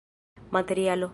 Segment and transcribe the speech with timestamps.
[0.49, 1.09] materialo